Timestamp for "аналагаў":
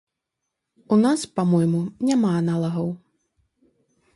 2.41-2.87